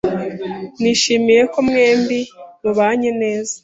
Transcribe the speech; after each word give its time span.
Nishimiye 0.81 1.41
ko 1.51 1.57
mwembi 1.67 2.19
mubanye 2.61 3.09
neza. 3.21 3.55